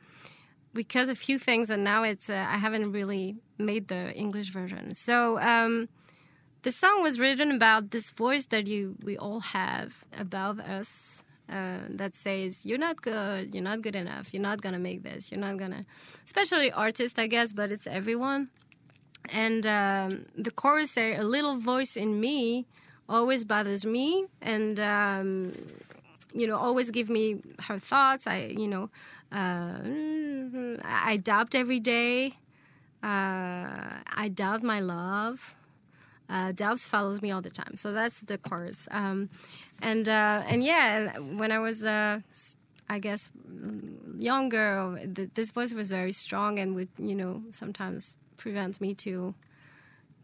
we 0.75 0.83
cut 0.83 1.09
a 1.09 1.15
few 1.15 1.39
things, 1.39 1.71
and 1.71 1.83
now 1.83 2.03
it's 2.03 2.29
uh, 2.29 2.55
I 2.55 2.57
haven't 2.65 2.91
really 2.99 3.37
made 3.57 3.87
the 3.87 4.03
English 4.13 4.49
version. 4.59 4.93
So 4.93 5.39
um, 5.39 5.89
the 6.61 6.71
song 6.71 7.01
was 7.01 7.15
written 7.19 7.49
about 7.59 7.89
this 7.89 8.11
voice 8.11 8.45
that 8.53 8.67
you 8.67 8.81
we 9.07 9.17
all 9.17 9.41
have 9.57 10.05
above 10.25 10.59
us. 10.59 11.23
Uh, 11.49 11.79
that 12.01 12.13
says 12.13 12.65
you're 12.67 12.83
not 12.87 13.01
good, 13.01 13.53
you're 13.53 13.69
not 13.71 13.81
good 13.81 13.95
enough, 13.95 14.25
you're 14.33 14.47
not 14.51 14.59
gonna 14.61 14.83
make 14.89 15.01
this, 15.09 15.31
you're 15.31 15.45
not 15.47 15.55
gonna, 15.55 15.81
especially 16.25 16.69
artists, 16.73 17.17
I 17.17 17.27
guess, 17.27 17.53
but 17.53 17.71
it's 17.71 17.87
everyone 17.87 18.49
and 19.33 19.65
um, 19.65 20.25
the 20.37 20.51
chorus 20.51 20.91
say 20.91 21.15
a 21.15 21.23
little 21.23 21.57
voice 21.57 21.95
in 21.95 22.19
me 22.19 22.65
always 23.09 23.45
bothers 23.45 23.85
me 23.85 24.25
and 24.41 24.79
um, 24.79 25.53
you 26.33 26.47
know 26.47 26.57
always 26.57 26.91
give 26.91 27.09
me 27.09 27.37
her 27.63 27.79
thoughts. 27.79 28.27
I 28.27 28.47
you 28.57 28.67
know 28.67 28.89
uh, 29.31 29.79
i 30.83 31.17
doubt 31.17 31.55
every 31.55 31.79
day. 31.79 32.33
Uh, 33.03 34.01
i 34.23 34.29
doubt 34.33 34.63
my 34.63 34.79
love. 34.79 35.55
Uh, 36.29 36.51
doubts 36.51 36.85
follows 36.87 37.21
me 37.21 37.31
all 37.31 37.41
the 37.41 37.49
time. 37.49 37.75
So 37.75 37.93
that's 37.93 38.19
the 38.21 38.37
chorus. 38.37 38.87
Um, 38.91 39.29
and 39.81 40.09
uh, 40.09 40.43
and 40.47 40.63
yeah 40.63 41.17
when 41.19 41.51
i 41.51 41.59
was 41.59 41.85
uh, 41.85 42.19
i 42.89 42.99
guess 42.99 43.29
younger 44.19 44.99
th- 45.15 45.29
this 45.35 45.51
voice 45.51 45.73
was 45.73 45.91
very 45.91 46.11
strong 46.11 46.59
and 46.59 46.75
would 46.75 46.89
you 46.97 47.15
know 47.15 47.43
sometimes 47.51 48.17
prevent 48.37 48.79
me 48.79 48.93
to 48.93 49.33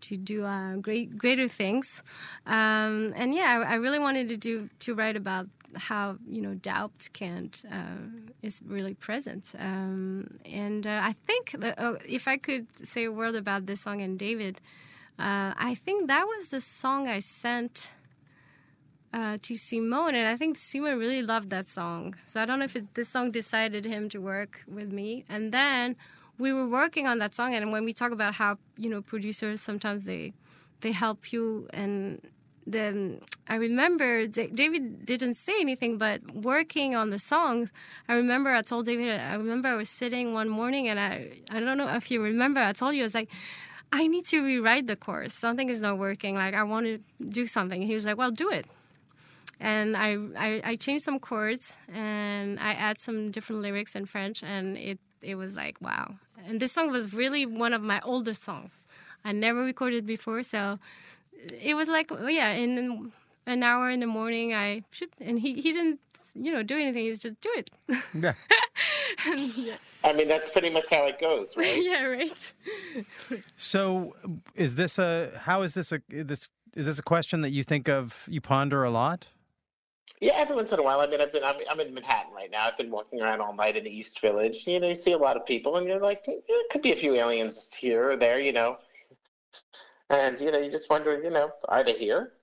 to 0.02 0.18
do 0.18 0.46
uh, 0.46 0.76
great 0.76 1.18
greater 1.18 1.48
things 1.48 2.04
um, 2.46 3.14
and 3.16 3.34
yeah 3.34 3.64
I, 3.66 3.74
I 3.74 3.76
really 3.76 4.00
wanted 4.00 4.30
to 4.30 4.38
do 4.38 4.70
to 4.80 4.96
write 4.96 5.16
about 5.16 5.48
how 5.76 6.18
you 6.28 6.42
know 6.42 6.54
doubt 6.54 7.10
can't 7.14 7.64
uh, 7.72 8.04
is 8.42 8.62
really 8.66 8.94
present 8.94 9.54
um, 9.58 10.38
and 10.46 10.86
uh, 10.86 11.00
I 11.04 11.16
think 11.26 11.56
that, 11.58 11.80
uh, 11.80 11.96
if 12.08 12.28
I 12.28 12.38
could 12.38 12.68
say 12.88 13.06
a 13.06 13.12
word 13.12 13.36
about 13.36 13.66
this 13.66 13.82
song 13.82 14.02
and 14.02 14.20
David 14.20 14.62
uh, 15.20 15.54
I 15.56 15.76
think 15.76 16.08
that 16.08 16.26
was 16.26 16.50
the 16.50 16.60
song 16.60 17.08
I 17.08 17.20
sent 17.20 17.92
uh, 19.14 19.38
to 19.44 19.56
Simon, 19.56 20.16
and 20.16 20.28
I 20.28 20.36
think 20.36 20.58
Simon 20.58 20.98
really 20.98 21.22
loved 21.22 21.50
that 21.52 21.68
song. 21.68 22.16
So 22.26 22.42
I 22.42 22.46
don't 22.46 22.60
know 22.60 22.66
if 22.66 22.76
it, 22.76 22.96
this 22.96 23.10
song 23.10 23.30
decided 23.30 23.86
him 23.86 24.10
to 24.10 24.20
work 24.20 24.62
with 24.68 24.92
me. 24.92 25.24
And 25.30 25.52
then 25.52 25.96
we 26.38 26.54
were 26.54 26.68
working 26.68 27.08
on 27.08 27.20
that 27.20 27.34
song, 27.34 27.54
and 27.54 27.72
when 27.72 27.86
we 27.86 27.94
talk 27.94 28.12
about 28.12 28.36
how 28.36 28.58
you 28.78 28.90
know 28.90 29.02
producers 29.02 29.62
sometimes 29.62 30.06
they 30.06 30.34
they 30.82 30.92
help 30.92 31.32
you, 31.32 31.68
and 31.74 32.22
then 32.66 33.22
I 33.48 33.56
remember 33.56 34.28
Da- 34.28 34.48
David 34.48 35.06
didn't 35.06 35.36
say 35.36 35.54
anything, 35.60 35.98
but 35.98 36.22
working 36.34 36.96
on 36.96 37.10
the 37.10 37.20
songs, 37.20 37.72
I 38.08 38.14
remember 38.14 38.52
I 38.52 38.62
told 38.62 38.86
David. 38.86 39.20
I 39.20 39.36
remember 39.36 39.68
I 39.70 39.76
was 39.76 39.90
sitting 39.90 40.34
one 40.34 40.50
morning, 40.50 40.88
and 40.88 41.00
I 41.00 41.42
I 41.52 41.60
don't 41.60 41.78
know 41.78 41.88
if 41.90 42.10
you 42.12 42.22
remember. 42.22 42.60
I 42.62 42.74
told 42.74 42.96
you 42.96 43.04
I 43.04 43.06
was 43.06 43.16
like. 43.16 43.30
I 43.96 44.08
need 44.08 44.26
to 44.26 44.42
rewrite 44.42 44.88
the 44.88 44.96
chorus. 44.96 45.36
Something 45.36 45.70
is 45.70 45.80
not 45.80 46.00
working. 46.00 46.34
Like 46.34 46.56
I 46.56 46.64
want 46.64 46.88
to 46.88 46.98
do 47.24 47.46
something. 47.46 47.80
He 47.84 47.94
was 47.94 48.08
like, 48.08 48.18
"Well, 48.18 48.32
do 48.32 48.50
it." 48.50 48.66
and 49.60 49.96
I, 49.96 50.18
I 50.38 50.62
I 50.72 50.76
changed 50.76 51.06
some 51.06 51.20
chords 51.20 51.78
and 51.94 52.60
I 52.60 52.74
add 52.74 53.00
some 53.00 53.32
different 53.32 53.62
lyrics 53.62 53.96
in 53.96 54.06
French 54.06 54.44
and 54.44 54.78
it 54.78 55.00
it 55.24 55.36
was 55.36 55.56
like 55.56 55.80
wow 55.82 56.16
and 56.46 56.60
this 56.60 56.72
song 56.72 56.92
was 56.92 57.14
really 57.14 57.46
one 57.46 57.74
of 57.74 57.82
my 57.82 58.00
oldest 58.04 58.44
songs 58.44 58.72
I 59.26 59.32
never 59.32 59.62
recorded 59.64 60.06
before 60.06 60.44
so 60.44 60.80
it 61.62 61.76
was 61.76 61.90
like 61.90 62.12
oh, 62.12 62.28
yeah 62.28 62.52
in 62.52 63.12
an 63.46 63.64
hour 63.64 63.90
in 63.90 64.00
the 64.00 64.08
morning 64.08 64.54
I 64.54 64.84
shoot 64.92 65.12
and 65.20 65.40
he, 65.40 65.54
he 65.54 65.72
didn't 65.74 66.00
you 66.36 66.52
know 66.52 66.64
do 66.64 66.78
anything 66.78 67.04
he's 67.04 67.22
just 67.22 67.40
do 67.42 67.52
it 67.56 67.70
Yeah. 68.14 68.34
I 70.04 70.12
mean, 70.14 70.28
that's 70.28 70.50
pretty 70.50 70.70
much 70.70 70.90
how 70.90 71.06
it 71.06 71.20
goes, 71.20 71.56
right? 71.56 71.82
yeah 71.84 72.04
right 72.04 72.54
So, 73.56 74.16
is 74.56 74.76
this 74.76 75.00
a 75.00 75.32
how 75.44 75.62
is 75.62 75.74
this 75.76 75.92
a 75.92 76.02
this 76.10 76.50
is 76.76 76.88
this 76.88 77.00
a 77.00 77.04
question 77.04 77.42
that 77.42 77.52
you 77.52 77.64
think 77.64 77.88
of 77.88 78.26
you 78.28 78.42
ponder 78.42 78.84
a 78.84 78.92
lot? 78.92 79.28
Yeah, 80.20 80.34
every 80.36 80.56
once 80.56 80.72
in 80.72 80.80
a 80.80 80.84
while. 80.84 81.00
I 81.02 81.08
mean, 81.08 81.20
I've 81.22 81.32
been 81.34 81.44
I'm, 81.44 81.56
I'm 81.70 81.80
in 81.80 81.94
Manhattan 81.94 82.34
right 82.34 82.50
now. 82.52 82.68
I've 82.68 82.78
been 82.78 82.92
walking 82.92 83.22
around 83.22 83.42
all 83.42 83.54
night 83.54 83.76
in 83.76 83.84
the 83.84 83.90
East 83.96 84.22
Village. 84.22 84.66
You 84.68 84.80
know, 84.80 84.88
you 84.90 84.96
see 84.96 85.12
a 85.12 85.18
lot 85.18 85.36
of 85.38 85.46
people, 85.46 85.78
and 85.78 85.88
you're 85.88 86.00
like, 86.00 86.24
"Eh, 86.28 86.36
there 86.48 86.58
could 86.72 86.82
be 86.82 86.92
a 86.92 86.96
few 86.96 87.14
aliens 87.16 87.74
here 87.74 88.12
or 88.12 88.18
there, 88.18 88.40
you 88.40 88.54
know. 88.54 88.78
And 90.10 90.40
you 90.40 90.52
know, 90.52 90.60
you 90.60 90.72
just 90.72 90.90
wonder, 90.90 91.22
you 91.22 91.30
know, 91.30 91.52
are 91.68 91.84
they 91.84 91.94
here? 91.94 92.34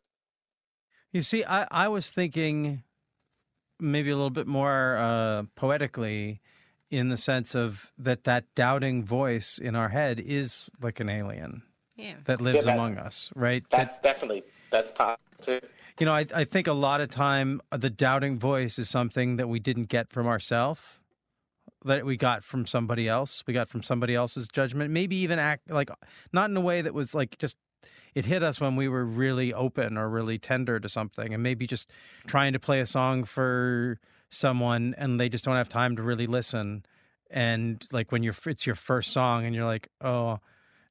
You 1.12 1.22
see, 1.22 1.44
I 1.44 1.66
I 1.70 1.88
was 1.88 2.10
thinking 2.10 2.82
maybe 3.78 4.10
a 4.10 4.16
little 4.16 4.30
bit 4.30 4.46
more 4.46 4.96
uh, 4.98 5.44
poetically, 5.56 6.40
in 6.90 7.08
the 7.08 7.16
sense 7.16 7.54
of 7.54 7.92
that 7.98 8.24
that 8.24 8.44
doubting 8.54 9.04
voice 9.04 9.58
in 9.58 9.74
our 9.76 9.88
head 9.90 10.20
is 10.20 10.70
like 10.80 11.00
an 11.00 11.08
alien. 11.08 11.62
Yeah. 11.96 12.14
that 12.24 12.40
lives 12.40 12.64
that- 12.64 12.74
among 12.74 12.96
us, 12.96 13.30
right? 13.36 13.62
That- 13.70 13.76
That's 13.76 13.98
definitely 13.98 14.42
that's 14.70 14.90
positive. 14.90 15.68
You 16.00 16.06
know, 16.06 16.14
I, 16.14 16.24
I 16.34 16.44
think 16.44 16.66
a 16.66 16.72
lot 16.72 17.02
of 17.02 17.10
time 17.10 17.60
uh, 17.70 17.76
the 17.76 17.90
doubting 17.90 18.38
voice 18.38 18.78
is 18.78 18.88
something 18.88 19.36
that 19.36 19.48
we 19.48 19.60
didn't 19.60 19.90
get 19.90 20.10
from 20.10 20.26
ourselves, 20.26 20.98
that 21.84 22.06
we 22.06 22.16
got 22.16 22.42
from 22.42 22.66
somebody 22.66 23.06
else. 23.06 23.44
We 23.46 23.52
got 23.52 23.68
from 23.68 23.82
somebody 23.82 24.14
else's 24.14 24.48
judgment. 24.48 24.90
Maybe 24.90 25.16
even 25.16 25.38
act 25.38 25.70
like 25.70 25.90
not 26.32 26.48
in 26.48 26.56
a 26.56 26.60
way 26.62 26.80
that 26.80 26.94
was 26.94 27.14
like 27.14 27.36
just 27.36 27.56
it 28.14 28.24
hit 28.24 28.42
us 28.42 28.60
when 28.60 28.76
we 28.76 28.88
were 28.88 29.04
really 29.04 29.52
open 29.52 29.96
or 29.98 30.08
really 30.08 30.38
tender 30.38 30.80
to 30.80 30.88
something, 30.88 31.34
and 31.34 31.42
maybe 31.42 31.66
just 31.66 31.90
trying 32.26 32.54
to 32.54 32.58
play 32.58 32.80
a 32.80 32.86
song 32.86 33.24
for 33.24 34.00
someone 34.30 34.94
and 34.96 35.20
they 35.20 35.28
just 35.28 35.44
don't 35.44 35.56
have 35.56 35.68
time 35.68 35.96
to 35.96 36.02
really 36.02 36.26
listen. 36.26 36.84
And 37.30 37.84
like 37.92 38.10
when 38.10 38.22
you're 38.22 38.34
it's 38.46 38.66
your 38.66 38.74
first 38.74 39.12
song 39.12 39.44
and 39.44 39.54
you're 39.54 39.66
like, 39.66 39.88
oh, 40.00 40.40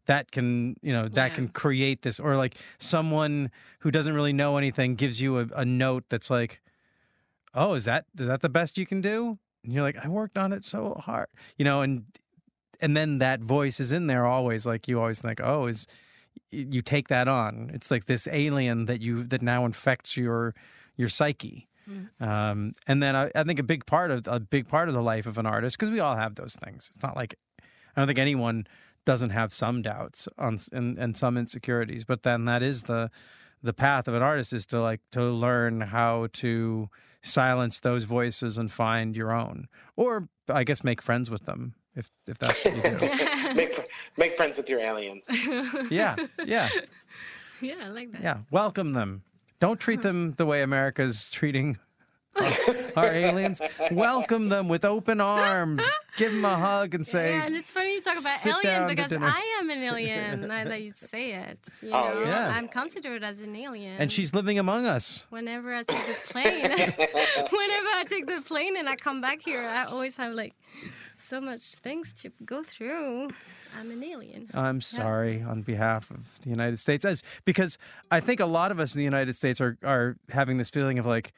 that 0.05 0.31
can 0.31 0.75
you 0.81 0.91
know 0.93 1.07
that 1.07 1.27
Yeah. 1.29 1.35
can 1.35 1.47
create 1.49 2.01
this 2.01 2.19
or 2.19 2.35
like 2.35 2.55
someone 2.77 3.51
who 3.79 3.91
doesn't 3.91 4.13
really 4.13 4.33
know 4.33 4.57
anything 4.57 4.95
gives 4.95 5.21
you 5.21 5.39
a, 5.39 5.47
a 5.55 5.65
note 5.65 6.05
that's 6.09 6.29
like 6.29 6.61
oh 7.53 7.73
is 7.73 7.85
that 7.85 8.05
is 8.17 8.27
that 8.27 8.41
the 8.41 8.49
best 8.49 8.77
you 8.77 8.85
can 8.85 9.01
do? 9.01 9.37
And 9.63 9.73
you're 9.73 9.83
like 9.83 9.97
i 10.03 10.07
worked 10.07 10.37
on 10.37 10.53
it 10.53 10.63
so 10.65 10.95
hard 11.05 11.27
you 11.57 11.65
know 11.65 11.81
and 11.81 12.05
and 12.79 12.95
then 12.95 13.17
that 13.17 13.41
voice 13.41 13.79
is 13.79 13.91
in 13.91 14.07
there 14.07 14.25
always 14.25 14.65
like 14.65 14.87
you 14.87 14.99
always 14.99 15.21
think 15.21 15.39
oh 15.43 15.67
is 15.67 15.85
you 16.51 16.81
take 16.81 17.09
that 17.09 17.27
on. 17.27 17.69
It's 17.73 17.91
like 17.91 18.05
this 18.05 18.27
alien 18.31 18.85
that 18.85 19.01
you 19.01 19.23
that 19.25 19.41
now 19.41 19.65
infects 19.65 20.15
your 20.17 20.55
your 20.95 21.09
psyche. 21.09 21.67
Um, 22.21 22.73
and 22.87 23.01
then 23.03 23.15
I, 23.15 23.31
I 23.35 23.43
think 23.43 23.59
a 23.59 23.63
big 23.63 23.85
part 23.85 24.09
of 24.11 24.27
a 24.27 24.39
big 24.39 24.67
part 24.67 24.87
of 24.87 24.93
the 24.95 25.01
life 25.01 25.25
of 25.27 25.37
an 25.37 25.45
artist 25.45 25.77
because 25.77 25.91
we 25.91 25.99
all 25.99 26.15
have 26.15 26.35
those 26.35 26.55
things. 26.55 26.89
It's 26.93 27.03
not 27.03 27.15
like 27.15 27.35
i 27.59 27.99
don't 27.99 28.07
think 28.07 28.19
anyone 28.19 28.67
doesn't 29.05 29.31
have 29.31 29.53
some 29.53 29.81
doubts 29.81 30.27
on 30.37 30.59
and, 30.71 30.97
and 30.97 31.15
some 31.17 31.37
insecurities 31.37 32.03
but 32.03 32.23
then 32.23 32.45
that 32.45 32.61
is 32.61 32.83
the 32.83 33.09
the 33.63 33.73
path 33.73 34.07
of 34.07 34.13
an 34.13 34.21
artist 34.21 34.53
is 34.53 34.65
to 34.65 34.79
like 34.81 35.01
to 35.11 35.21
learn 35.23 35.81
how 35.81 36.27
to 36.33 36.89
silence 37.21 37.79
those 37.79 38.03
voices 38.05 38.57
and 38.57 38.71
find 38.71 39.15
your 39.15 39.31
own 39.31 39.67
or 39.95 40.29
i 40.47 40.63
guess 40.63 40.83
make 40.83 41.01
friends 41.01 41.29
with 41.29 41.45
them 41.45 41.73
if 41.95 42.09
if 42.27 42.37
that's 42.37 42.63
what 42.65 42.75
you 42.75 42.81
do 42.81 43.53
make 43.55 43.89
make 44.17 44.37
friends 44.37 44.55
with 44.57 44.69
your 44.69 44.79
aliens. 44.79 45.25
yeah 45.91 46.15
yeah 46.45 46.69
Yeah, 47.61 47.75
I 47.83 47.87
like 47.89 48.11
that. 48.13 48.21
yeah 48.21 48.37
welcome 48.51 48.93
them 48.93 49.23
don't 49.59 49.79
treat 49.79 50.01
them 50.01 50.33
the 50.37 50.45
way 50.45 50.61
america's 50.61 51.29
treating 51.31 51.77
our, 52.35 52.75
our 53.05 53.13
aliens 53.13 53.61
welcome 53.91 54.49
them 54.49 54.67
with 54.69 54.85
open 54.85 55.19
arms 55.21 55.87
give 56.17 56.31
them 56.31 56.45
a 56.45 56.55
hug 56.55 56.93
and 56.95 57.05
say 57.05 57.31
Yeah, 57.31 57.45
and 57.45 57.55
it's 57.55 57.71
funny 57.71 57.93
you 57.95 58.01
talk 58.01 58.19
about 58.19 58.37
"Sit 58.39 58.53
alien 58.53 58.63
down 58.63 58.89
to 58.89 58.95
because 58.95 59.09
dinner." 59.11 59.25
I 59.27 59.57
am 59.61 59.69
an 59.69 59.79
alien. 59.83 60.47
now 60.47 60.63
that 60.65 60.81
you 60.81 60.91
say 60.95 61.33
it, 61.33 61.59
you 61.81 61.89
Oh, 61.91 62.13
know, 62.13 62.23
yeah. 62.23 62.49
I'm 62.55 62.67
considered 62.67 63.23
as 63.23 63.39
an 63.41 63.55
alien. 63.55 63.97
and 63.99 64.11
she's 64.11 64.33
living 64.33 64.59
among 64.59 64.85
us 64.85 65.25
whenever 65.29 65.73
I 65.73 65.83
take 65.83 66.05
the 66.05 66.13
plane, 66.31 66.61
whenever 66.69 67.87
I 67.99 68.03
take 68.07 68.27
the 68.27 68.41
plane 68.45 68.75
and 68.77 68.87
I 68.89 68.95
come 68.95 69.21
back 69.21 69.41
here, 69.41 69.61
I 69.61 69.85
always 69.85 70.17
have 70.17 70.33
like 70.33 70.53
so 71.17 71.41
much 71.41 71.61
things 71.75 72.13
to 72.21 72.31
go 72.45 72.63
through. 72.63 73.29
I'm 73.77 73.91
an 73.91 74.03
alien. 74.03 74.49
I'm 74.53 74.81
sorry 74.81 75.41
on 75.41 75.61
behalf 75.61 76.09
of 76.11 76.39
the 76.41 76.49
United 76.49 76.79
States, 76.79 77.05
as 77.05 77.23
because 77.45 77.77
I 78.09 78.19
think 78.19 78.39
a 78.39 78.45
lot 78.45 78.71
of 78.71 78.79
us 78.79 78.95
in 78.95 78.99
the 78.99 79.05
United 79.05 79.35
States 79.37 79.59
are 79.61 79.77
are 79.83 80.15
having 80.31 80.57
this 80.57 80.69
feeling 80.69 80.97
of 80.99 81.05
like, 81.05 81.33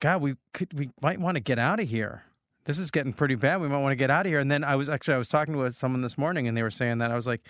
God, 0.00 0.20
we 0.20 0.36
could 0.52 0.72
we 0.78 0.90
might 1.00 1.18
want 1.18 1.36
to 1.36 1.40
get 1.40 1.58
out 1.58 1.80
of 1.80 1.88
here. 1.88 2.24
This 2.64 2.78
is 2.78 2.90
getting 2.90 3.12
pretty 3.12 3.34
bad. 3.34 3.60
We 3.60 3.68
might 3.68 3.82
want 3.82 3.92
to 3.92 3.96
get 3.96 4.10
out 4.10 4.26
of 4.26 4.30
here. 4.30 4.40
And 4.40 4.50
then 4.50 4.64
I 4.64 4.76
was 4.76 4.88
actually 4.88 5.14
I 5.14 5.18
was 5.18 5.28
talking 5.28 5.54
to 5.54 5.70
someone 5.70 6.02
this 6.02 6.16
morning, 6.16 6.48
and 6.48 6.56
they 6.56 6.62
were 6.62 6.70
saying 6.70 6.98
that 6.98 7.10
I 7.10 7.16
was 7.16 7.26
like, 7.26 7.42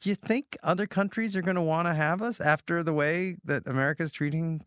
Do 0.00 0.08
you 0.08 0.14
think 0.14 0.56
other 0.62 0.86
countries 0.86 1.36
are 1.36 1.42
going 1.42 1.56
to 1.56 1.62
want 1.62 1.86
to 1.86 1.94
have 1.94 2.22
us 2.22 2.40
after 2.40 2.82
the 2.82 2.92
way 2.92 3.36
that 3.44 3.66
America's 3.66 4.12
treating 4.12 4.64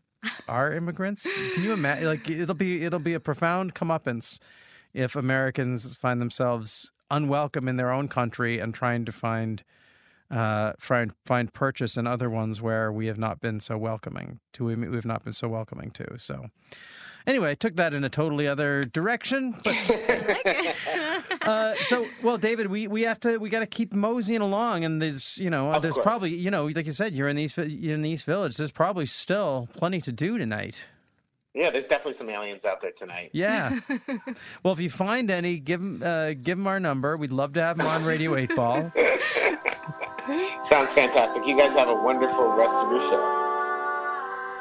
our 0.48 0.72
immigrants? 0.72 1.26
Can 1.54 1.62
you 1.62 1.72
imagine? 1.72 2.06
Like 2.06 2.28
it'll 2.28 2.54
be 2.54 2.84
it'll 2.84 2.98
be 2.98 3.14
a 3.14 3.20
profound 3.20 3.74
comeuppance 3.74 4.38
if 4.92 5.16
Americans 5.16 5.96
find 5.96 6.20
themselves 6.20 6.92
unwelcome 7.10 7.68
in 7.68 7.76
their 7.76 7.90
own 7.90 8.08
country 8.08 8.58
and 8.58 8.74
trying 8.74 9.04
to 9.04 9.12
find 9.12 9.62
uh, 10.30 10.72
find 10.78 11.12
find 11.24 11.52
purchase 11.52 11.96
in 11.96 12.06
other 12.06 12.28
ones 12.30 12.60
where 12.60 12.90
we 12.92 13.06
have 13.06 13.18
not 13.18 13.40
been 13.40 13.60
so 13.60 13.76
welcoming 13.78 14.40
to. 14.54 14.64
We 14.64 14.96
have 14.96 15.04
not 15.04 15.24
been 15.24 15.32
so 15.32 15.48
welcoming 15.48 15.90
to. 15.92 16.18
So, 16.18 16.46
anyway, 17.26 17.50
I 17.50 17.54
took 17.54 17.76
that 17.76 17.92
in 17.94 18.04
a 18.04 18.08
totally 18.08 18.48
other 18.48 18.82
direction. 18.82 19.54
But 19.62 19.90
uh, 21.42 21.74
so, 21.84 22.06
well, 22.22 22.38
David, 22.38 22.68
we, 22.68 22.86
we 22.88 23.02
have 23.02 23.20
to 23.20 23.38
we 23.38 23.48
got 23.50 23.60
to 23.60 23.66
keep 23.66 23.92
moseying 23.92 24.40
along, 24.40 24.84
and 24.84 25.00
there's 25.00 25.36
you 25.38 25.50
know 25.50 25.72
Of 25.72 25.82
there's 25.82 25.94
course. 25.94 26.04
probably 26.04 26.34
you 26.34 26.50
know 26.50 26.66
like 26.66 26.86
you 26.86 26.92
said 26.92 27.12
you're 27.14 27.28
in 27.28 27.36
the 27.36 27.42
East 27.42 27.56
you're 27.58 27.94
in 27.94 28.02
the 28.02 28.10
East 28.10 28.24
Village. 28.24 28.56
There's 28.56 28.70
probably 28.72 29.06
still 29.06 29.68
plenty 29.74 30.00
to 30.00 30.12
do 30.12 30.38
tonight. 30.38 30.86
Yeah, 31.56 31.70
there's 31.70 31.86
definitely 31.86 32.14
some 32.14 32.28
aliens 32.30 32.64
out 32.64 32.80
there 32.80 32.90
tonight. 32.90 33.30
Yeah. 33.32 33.78
well, 34.64 34.74
if 34.74 34.80
you 34.80 34.90
find 34.90 35.30
any, 35.30 35.58
give 35.58 35.80
them 35.80 36.02
uh, 36.02 36.32
give 36.32 36.58
'em 36.58 36.66
our 36.66 36.80
number. 36.80 37.16
We'd 37.16 37.30
love 37.30 37.52
to 37.52 37.62
have 37.62 37.78
them 37.78 37.86
on 37.86 38.04
Radio 38.04 38.34
Eight 38.34 38.50
Ball. 38.56 38.90
Mm-hmm. 40.26 40.64
Sounds 40.64 40.92
fantastic. 40.94 41.46
You 41.46 41.56
guys 41.56 41.74
have 41.74 41.88
a 41.88 41.94
wonderful 41.94 42.48
rest 42.56 42.74
of 42.74 42.90
your 42.90 43.00
show. 43.00 43.43